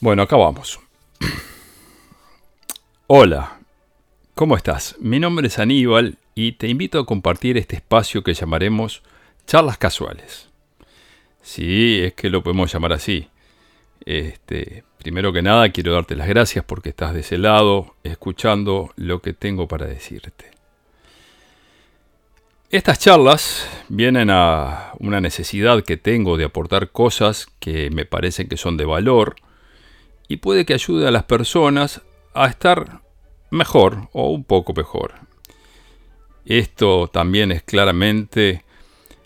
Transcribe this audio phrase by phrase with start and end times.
[0.00, 0.78] Bueno, acá vamos.
[3.08, 3.58] Hola,
[4.36, 4.94] ¿cómo estás?
[5.00, 9.02] Mi nombre es Aníbal y te invito a compartir este espacio que llamaremos
[9.44, 10.50] charlas casuales.
[11.42, 13.26] Sí, es que lo podemos llamar así.
[14.04, 19.20] Este, primero que nada, quiero darte las gracias porque estás de ese lado, escuchando lo
[19.20, 20.52] que tengo para decirte.
[22.70, 28.56] Estas charlas vienen a una necesidad que tengo de aportar cosas que me parecen que
[28.56, 29.34] son de valor
[30.28, 32.02] y puede que ayude a las personas
[32.34, 33.00] a estar
[33.50, 35.14] mejor o un poco mejor.
[36.44, 38.64] Esto también es claramente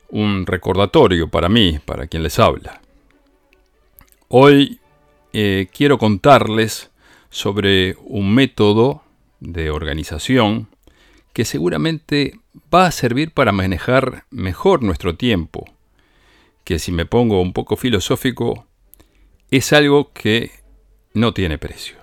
[0.09, 2.81] un recordatorio para mí, para quien les habla.
[4.29, 4.81] Hoy
[5.33, 6.91] eh, quiero contarles
[7.31, 9.03] sobre un método
[9.41, 10.69] de organización
[11.33, 12.39] que seguramente
[12.73, 15.65] va a servir para manejar mejor nuestro tiempo,
[16.65, 18.67] que si me pongo un poco filosófico,
[19.51, 20.62] es algo que
[21.15, 21.97] no tiene precio,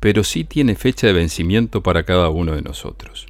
[0.00, 3.26] pero sí tiene fecha de vencimiento para cada uno de nosotros.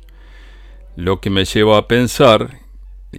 [0.96, 2.60] Lo que me lleva a pensar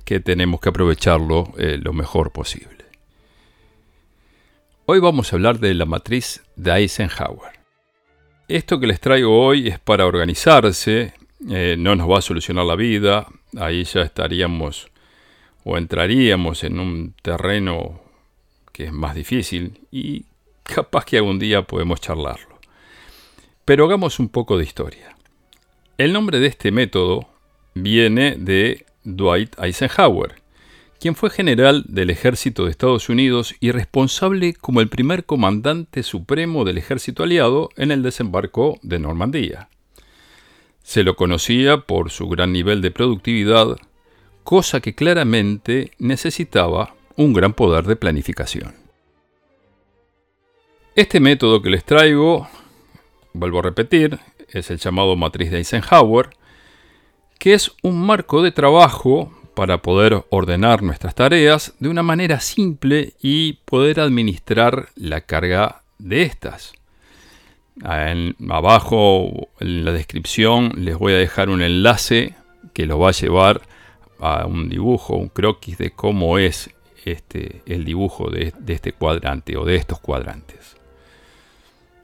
[0.03, 2.85] que tenemos que aprovecharlo eh, lo mejor posible.
[4.85, 7.53] Hoy vamos a hablar de la matriz de Eisenhower.
[8.47, 11.13] Esto que les traigo hoy es para organizarse,
[11.49, 14.87] eh, no nos va a solucionar la vida, ahí ya estaríamos
[15.63, 17.99] o entraríamos en un terreno
[18.71, 20.25] que es más difícil y
[20.65, 22.59] capaz que algún día podemos charlarlo.
[23.63, 25.15] Pero hagamos un poco de historia.
[25.97, 27.29] El nombre de este método
[27.73, 30.35] viene de Dwight Eisenhower,
[30.99, 36.65] quien fue general del ejército de Estados Unidos y responsable como el primer comandante supremo
[36.65, 39.69] del ejército aliado en el desembarco de Normandía.
[40.83, 43.77] Se lo conocía por su gran nivel de productividad,
[44.43, 48.84] cosa que claramente necesitaba un gran poder de planificación.
[50.95, 52.47] Este método que les traigo,
[53.33, 56.29] vuelvo a repetir, es el llamado matriz de Eisenhower,
[57.37, 63.11] que es un marco de trabajo para poder ordenar nuestras tareas de una manera simple
[63.21, 66.71] y poder administrar la carga de estas.
[68.49, 72.35] abajo en la descripción les voy a dejar un enlace
[72.71, 73.63] que los va a llevar
[74.19, 76.69] a un dibujo, un croquis de cómo es
[77.03, 80.77] este, el dibujo de este cuadrante o de estos cuadrantes.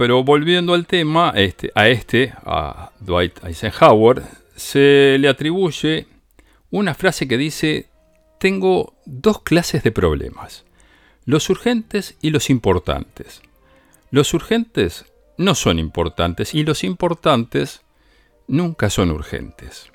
[0.02, 4.24] Pero volviendo al tema, este, a este, a Dwight Eisenhower,
[4.56, 6.08] se le atribuye
[6.72, 7.86] una frase que dice,
[8.40, 10.66] tengo dos clases de problemas,
[11.26, 13.44] los urgentes y los importantes.
[14.10, 15.06] Los urgentes
[15.38, 17.84] no son importantes y los importantes
[18.48, 19.92] nunca son urgentes.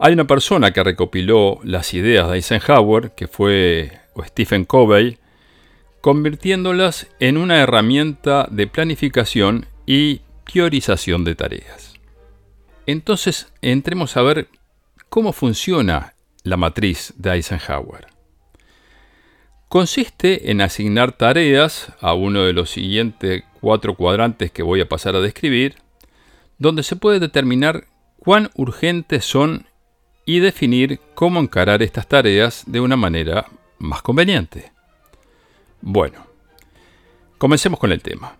[0.00, 5.18] Hay una persona que recopiló las ideas de Eisenhower, que fue Stephen Covey,
[6.00, 11.94] convirtiéndolas en una herramienta de planificación y priorización de tareas.
[12.86, 14.48] Entonces, entremos a ver
[15.08, 18.06] cómo funciona la matriz de Eisenhower.
[19.68, 25.14] Consiste en asignar tareas a uno de los siguientes cuatro cuadrantes que voy a pasar
[25.14, 25.76] a describir,
[26.56, 27.86] donde se puede determinar
[28.18, 29.66] cuán urgentes son
[30.24, 33.46] y definir cómo encarar estas tareas de una manera
[33.78, 34.72] más conveniente.
[35.80, 36.26] Bueno,
[37.38, 38.36] comencemos con el tema.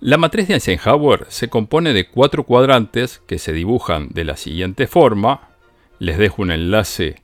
[0.00, 4.86] La matriz de Eisenhower se compone de cuatro cuadrantes que se dibujan de la siguiente
[4.86, 5.48] forma.
[5.98, 7.22] Les dejo un enlace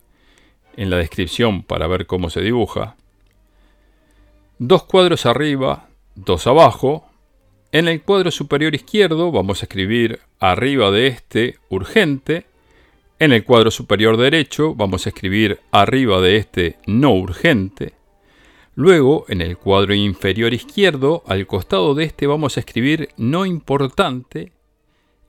[0.77, 2.97] en la descripción para ver cómo se dibuja.
[4.59, 7.07] Dos cuadros arriba, dos abajo.
[7.73, 12.47] En el cuadro superior izquierdo vamos a escribir arriba de este urgente.
[13.19, 18.00] En el cuadro superior derecho vamos a escribir arriba de este no urgente.
[18.81, 24.55] Luego, en el cuadro inferior izquierdo, al costado de este vamos a escribir no importante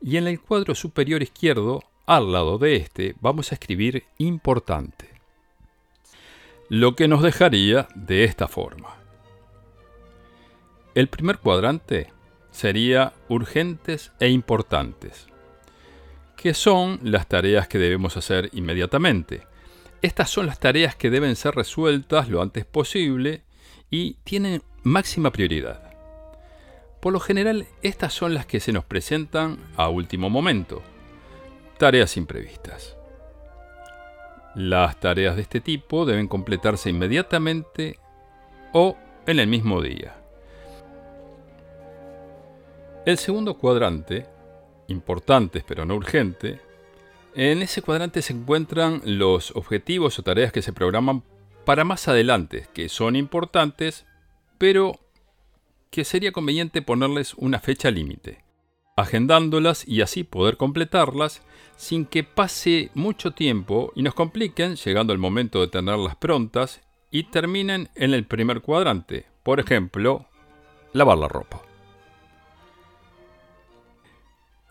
[0.01, 5.09] y en el cuadro superior izquierdo, al lado de este, vamos a escribir importante.
[6.69, 8.95] Lo que nos dejaría de esta forma.
[10.95, 12.07] El primer cuadrante
[12.51, 15.27] sería urgentes e importantes,
[16.38, 19.50] que son las tareas que debemos hacer inmediatamente.
[20.01, 23.44] Estas son las tareas que deben ser resueltas lo antes posible
[23.92, 25.92] y tienen máxima prioridad.
[27.00, 30.81] Por lo general, estas son las que se nos presentan a último momento.
[31.77, 32.98] Tareas imprevistas.
[34.56, 38.00] Las tareas de este tipo deben completarse inmediatamente
[38.74, 40.15] o en el mismo día.
[43.06, 44.25] El segundo cuadrante,
[44.88, 46.59] importantes pero no urgente,
[47.36, 51.24] en ese cuadrante se encuentran los objetivos o tareas que se programan
[51.66, 54.06] para más adelante, que son importantes,
[54.57, 55.00] pero
[55.89, 58.44] que sería conveniente ponerles una fecha límite,
[58.95, 61.42] agendándolas y así poder completarlas
[61.75, 66.81] sin que pase mucho tiempo y nos compliquen llegando el momento de tenerlas prontas
[67.12, 70.25] y terminen en el primer cuadrante, por ejemplo,
[70.94, 71.70] lavar la ropa.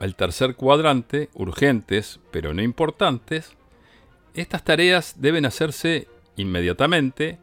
[0.00, 3.54] El tercer cuadrante, urgentes pero no importantes,
[4.34, 7.38] estas tareas deben hacerse inmediatamente,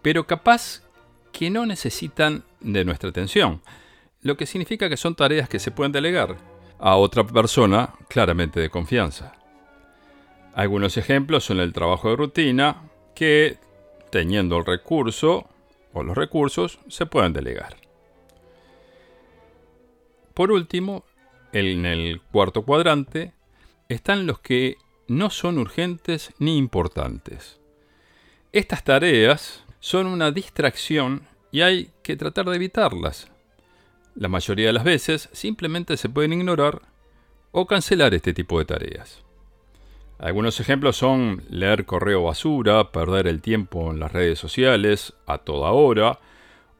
[0.00, 0.82] pero capaz
[1.32, 3.60] que no necesitan de nuestra atención,
[4.22, 6.36] lo que significa que son tareas que se pueden delegar
[6.78, 9.34] a otra persona claramente de confianza.
[10.54, 13.58] Algunos ejemplos son el trabajo de rutina, que
[14.10, 15.48] teniendo el recurso
[15.92, 17.76] o los recursos se pueden delegar.
[20.34, 21.04] Por último,
[21.52, 23.32] en el cuarto cuadrante
[23.88, 27.58] están los que no son urgentes ni importantes.
[28.52, 33.30] Estas tareas son una distracción y hay que tratar de evitarlas.
[34.14, 36.82] La mayoría de las veces simplemente se pueden ignorar
[37.52, 39.22] o cancelar este tipo de tareas.
[40.18, 45.70] Algunos ejemplos son leer correo basura, perder el tiempo en las redes sociales a toda
[45.70, 46.18] hora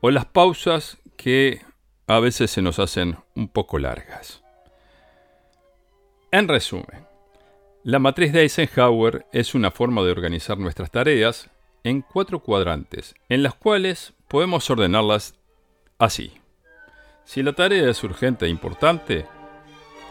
[0.01, 1.63] o las pausas que
[2.09, 4.43] a veces se nos hacen un poco largas.
[6.31, 7.07] En resumen,
[7.85, 11.49] la matriz de Eisenhower es una forma de organizar nuestras tareas
[11.85, 15.37] en cuatro cuadrantes, en las cuales podemos ordenarlas
[15.99, 16.35] así.
[17.25, 19.25] Si la tarea es urgente e importante,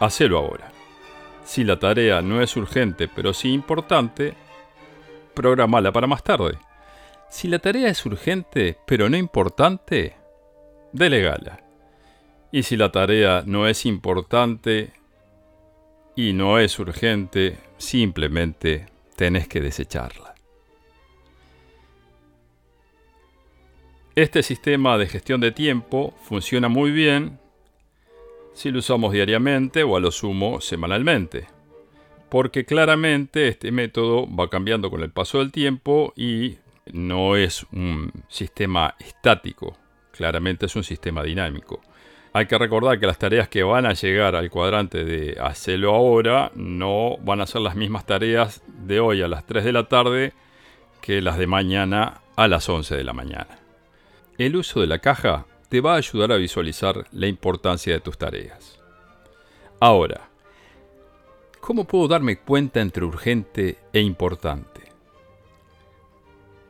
[0.00, 0.72] hacelo ahora.
[1.44, 4.34] Si la tarea no es urgente pero sí importante,
[5.34, 6.58] programala para más tarde.
[7.30, 10.16] Si la tarea es urgente pero no importante,
[10.92, 11.62] delegala.
[12.50, 14.98] Y si la tarea no es importante
[16.18, 20.34] y no es urgente, simplemente tenés que desecharla.
[24.16, 27.38] Este sistema de gestión de tiempo funciona muy bien
[28.52, 31.46] si lo usamos diariamente o a lo sumo semanalmente,
[32.28, 36.58] porque claramente este método va cambiando con el paso del tiempo y
[36.92, 39.78] no es un sistema estático,
[40.10, 41.80] claramente es un sistema dinámico.
[42.32, 46.52] Hay que recordar que las tareas que van a llegar al cuadrante de hacerlo ahora
[46.54, 50.32] no van a ser las mismas tareas de hoy a las 3 de la tarde
[51.00, 53.58] que las de mañana a las 11 de la mañana.
[54.36, 58.18] El uso de la caja te va a ayudar a visualizar la importancia de tus
[58.18, 58.78] tareas.
[59.80, 60.28] Ahora,
[61.60, 64.82] ¿cómo puedo darme cuenta entre urgente e importante?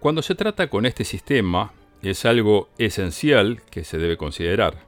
[0.00, 1.72] Cuando se trata con este sistema,
[2.02, 4.87] es algo esencial que se debe considerar.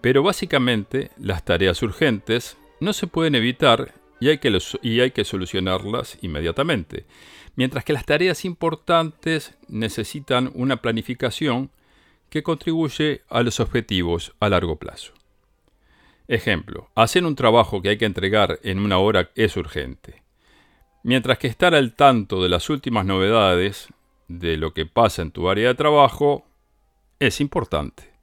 [0.00, 5.24] Pero básicamente las tareas urgentes no se pueden evitar y hay que, y hay que
[5.24, 7.06] solucionarlas inmediatamente,
[7.54, 11.70] mientras que las tareas importantes necesitan una planificación
[12.30, 15.12] que contribuye a los objetivos a largo plazo.
[16.28, 20.22] Ejemplo, hacer un trabajo que hay que entregar en una hora es urgente,
[21.04, 23.88] mientras que estar al tanto de las últimas novedades
[24.28, 26.44] de lo que pasa en tu área de trabajo
[27.20, 28.15] es importante.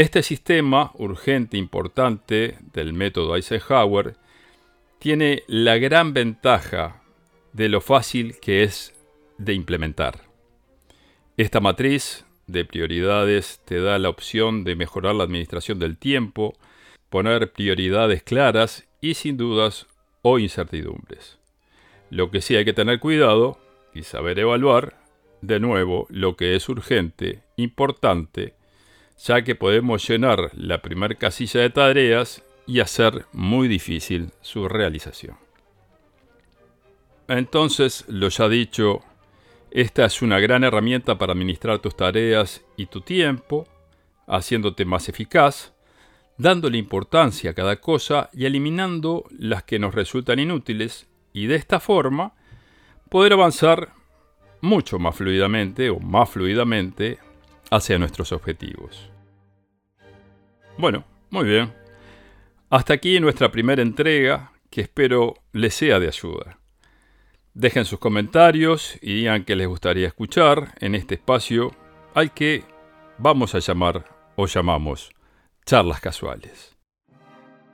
[0.00, 4.16] Este sistema urgente importante del método Eisenhower
[4.98, 7.02] tiene la gran ventaja
[7.52, 8.94] de lo fácil que es
[9.36, 10.22] de implementar.
[11.36, 16.54] Esta matriz de prioridades te da la opción de mejorar la administración del tiempo,
[17.10, 19.86] poner prioridades claras y sin dudas
[20.22, 21.38] o incertidumbres.
[22.08, 23.58] Lo que sí hay que tener cuidado
[23.92, 24.96] y saber evaluar,
[25.42, 28.54] de nuevo, lo que es urgente, importante,
[29.24, 35.36] ya que podemos llenar la primera casilla de tareas y hacer muy difícil su realización.
[37.28, 39.02] Entonces, lo ya dicho,
[39.70, 43.68] esta es una gran herramienta para administrar tus tareas y tu tiempo,
[44.26, 45.72] haciéndote más eficaz,
[46.38, 51.78] dándole importancia a cada cosa y eliminando las que nos resultan inútiles y de esta
[51.78, 52.34] forma
[53.10, 53.90] poder avanzar
[54.60, 57.18] mucho más fluidamente o más fluidamente
[57.70, 59.09] hacia nuestros objetivos.
[60.80, 61.74] Bueno, muy bien.
[62.70, 66.58] Hasta aquí nuestra primera entrega que espero les sea de ayuda.
[67.52, 71.72] Dejen sus comentarios y digan que les gustaría escuchar en este espacio
[72.14, 72.64] al que
[73.18, 74.06] vamos a llamar
[74.36, 75.10] o llamamos
[75.66, 76.78] charlas casuales.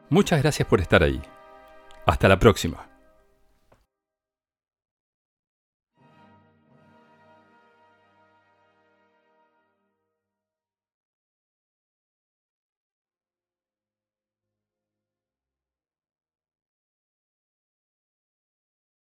[0.09, 1.23] Muchas gracias por estar ahí.
[2.07, 2.96] Hasta la próxima.